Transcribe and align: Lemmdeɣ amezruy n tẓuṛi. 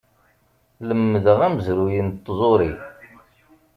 Lemmdeɣ 0.87 1.39
amezruy 1.47 1.95
n 2.01 2.09
tẓuṛi. 2.25 2.71